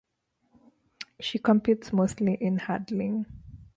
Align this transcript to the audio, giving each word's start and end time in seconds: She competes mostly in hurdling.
She 1.19 1.37
competes 1.37 1.93
mostly 1.93 2.33
in 2.33 2.57
hurdling. 2.57 3.27